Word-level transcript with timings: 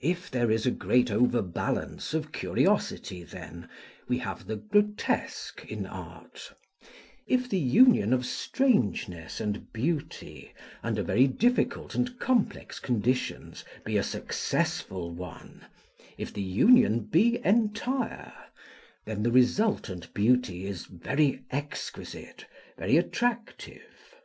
If 0.00 0.28
there 0.28 0.50
is 0.50 0.66
a 0.66 0.72
great 0.72 1.08
overbalance 1.08 2.14
of 2.14 2.32
curiosity, 2.32 3.22
then, 3.22 3.68
we 4.08 4.18
have 4.18 4.48
the 4.48 4.56
grotesque 4.56 5.64
in 5.68 5.86
art: 5.86 6.52
if 7.28 7.48
the 7.48 7.60
union 7.60 8.12
of 8.12 8.26
strangeness 8.26 9.38
and 9.40 9.72
beauty, 9.72 10.52
under 10.82 11.04
very 11.04 11.28
difficult 11.28 11.94
and 11.94 12.18
complex 12.18 12.80
conditions, 12.80 13.64
be 13.84 13.96
a 13.96 14.02
successful 14.02 15.12
one, 15.14 15.64
if 16.18 16.32
the 16.32 16.42
union 16.42 17.04
be 17.04 17.38
entire, 17.44 18.32
then 19.04 19.22
the 19.22 19.30
resultant 19.30 20.12
beauty 20.12 20.66
is 20.66 20.86
very 20.86 21.44
exquisite, 21.52 22.46
very 22.76 22.96
attractive. 22.96 24.16